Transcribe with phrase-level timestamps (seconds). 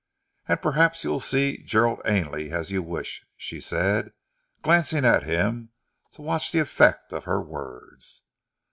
[0.47, 4.13] "And perhaps you will see Gerald Ainley, as you wish," she said,
[4.63, 5.69] glancing at him
[6.13, 8.23] to watch the effect of her words.